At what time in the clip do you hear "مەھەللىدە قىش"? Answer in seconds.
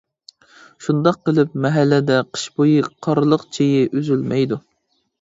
1.67-2.49